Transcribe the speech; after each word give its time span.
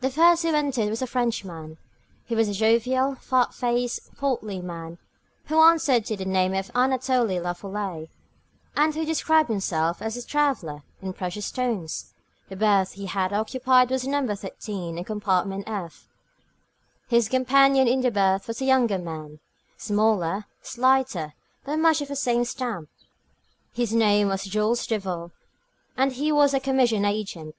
The 0.00 0.08
first 0.08 0.42
who 0.42 0.54
entered 0.54 0.88
was 0.88 1.02
a 1.02 1.06
Frenchman. 1.06 1.76
He 2.24 2.34
was 2.34 2.48
a 2.48 2.54
jovial, 2.54 3.16
fat 3.16 3.52
faced, 3.52 4.14
portly 4.16 4.62
man, 4.62 4.96
who 5.48 5.60
answered 5.60 6.06
to 6.06 6.16
the 6.16 6.24
name 6.24 6.54
of 6.54 6.70
Anatole 6.74 7.26
Lafolay, 7.38 8.08
and 8.74 8.94
who 8.94 9.04
described 9.04 9.50
himself 9.50 10.00
as 10.00 10.16
a 10.16 10.26
traveller 10.26 10.82
in 11.02 11.12
precious 11.12 11.44
stones. 11.44 12.14
The 12.48 12.56
berth 12.56 12.92
he 12.92 13.04
had 13.04 13.34
occupied 13.34 13.90
was 13.90 14.06
No. 14.06 14.26
13 14.34 14.96
in 14.96 15.04
compartment 15.04 15.64
f. 15.68 16.08
His 17.08 17.28
companion 17.28 17.86
in 17.86 18.00
the 18.00 18.10
berth 18.10 18.48
was 18.48 18.62
a 18.62 18.64
younger 18.64 18.96
man, 18.96 19.40
smaller, 19.76 20.46
slighter, 20.62 21.34
but 21.66 21.72
of 21.72 21.80
much 21.80 21.98
the 21.98 22.16
same 22.16 22.46
stamp. 22.46 22.88
His 23.74 23.92
name 23.92 24.28
was 24.28 24.44
Jules 24.44 24.86
Devaux, 24.86 25.32
and 25.98 26.12
he 26.12 26.32
was 26.32 26.54
a 26.54 26.60
commission 26.60 27.04
agent. 27.04 27.54